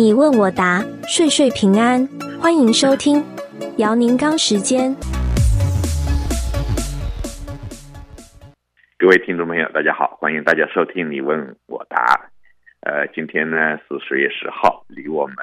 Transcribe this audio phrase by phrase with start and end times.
[0.00, 2.06] 你问我答，岁岁平安。
[2.40, 3.22] 欢迎收听
[3.76, 4.96] 姚宁刚时间。
[8.96, 12.30] 各位听众朋友，大家好，欢迎大家收听你问我答。
[12.80, 15.36] 呃，今天呢是十月十号，离我们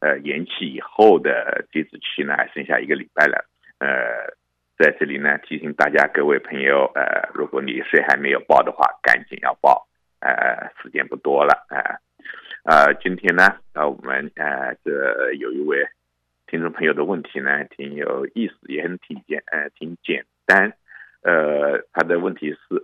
[0.00, 3.44] 呃延期以后的截止期呢还剩下一个礼拜了。
[3.78, 3.88] 呃，
[4.78, 9.86] 在这里呢提醒大家，各位朋友，呃，如果你税还没有报的话，赶紧要报。
[10.20, 12.00] 呃，时间不多了，呃，
[12.66, 15.86] 呃，今天呢，呃，我们呃这有一位
[16.48, 20.72] 听众朋友的问题呢，挺有意思，也很挺简，呃，挺简单。
[21.22, 22.82] 呃，他的问题是，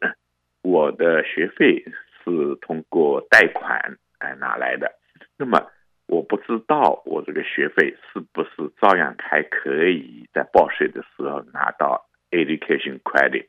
[0.62, 1.84] 我的学费
[2.22, 4.92] 是通过贷款呃拿来的，
[5.36, 5.68] 那么
[6.06, 13.48] 我不知道我这个学费是不是照样还可以在报税的时候拿到 education credit。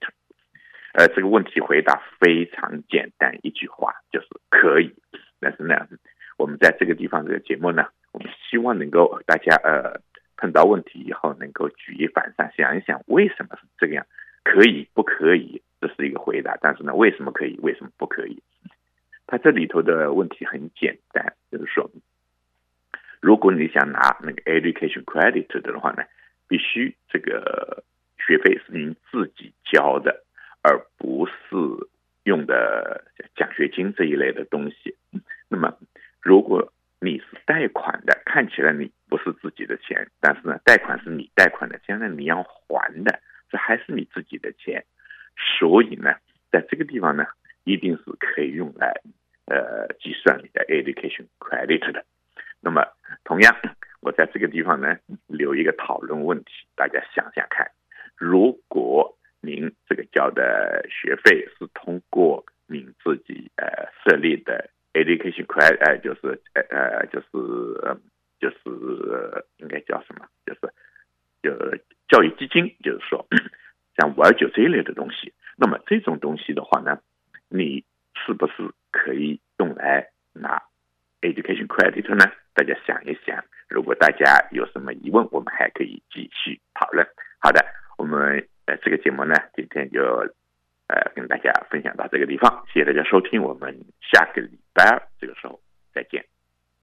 [0.93, 4.95] 呃，这个问题回答非常简单，一句话就是可以。
[5.39, 5.87] 但是呢，
[6.37, 10.01] 我们在这个地方这个节目呢，我们希望能够大家呃
[10.37, 14.05] 碰到问题以后能够举一反三，想一想为什么是这个样，
[14.43, 15.61] 可以不可以？
[15.79, 16.57] 这是一个回答。
[16.61, 17.57] 但是呢，为什么可以？
[17.61, 18.41] 为什么不可以？
[19.27, 21.89] 它这里头的问题很简单，就是说，
[23.21, 26.03] 如果你想拿那个 education credit 的话呢，
[26.47, 27.83] 必须这个
[28.17, 30.23] 学费是您自己交的。
[30.65, 31.33] 而不是
[32.23, 33.03] 用的
[33.35, 34.95] 奖学金这一类的东西。
[35.49, 35.77] 那么，
[36.21, 44.85] 如果你是贷款的，看起来你不是自己的钱，但是呢，贷款是你贷款的，将来你要还的，这还是你自己的钱。
[45.59, 46.15] 所以呢，
[46.51, 47.25] 在这个地方呢，
[47.63, 48.93] 一定是可以用来
[49.47, 52.05] 呃计算你的 education credit 的。
[52.61, 52.85] 那么，
[53.23, 53.55] 同样，
[54.01, 57.71] 我在这个地方呢，留一个讨论问题，大家想想看，
[58.15, 59.17] 如果。
[59.45, 67.27] 您这个交的学费是通过您自己呃设立的 education credit，呃就是呃呃就是
[68.43, 70.27] 就是应该叫什么？
[70.45, 70.59] 就是
[71.47, 71.77] 呃
[72.09, 73.25] 教育基金，就是说
[73.95, 75.31] 像五二九这一类的东西。
[75.55, 76.99] 那么这种东西的话呢，
[77.47, 77.85] 你
[78.25, 78.53] 是不是
[78.91, 80.61] 可以用来拿
[81.21, 82.31] education credit 呢？
[82.53, 87.07] 大家想一想，如果大家有什么疑问，我们还可以继续讨论。
[87.39, 87.65] 好的，
[87.97, 88.45] 我们。
[88.65, 90.01] 呃，这个节目呢，今天就
[90.87, 95.59] 呃跟大家分享到这个地方，谢谢大家收听，我们下个礼拜二这个时候
[95.93, 96.32] 再见。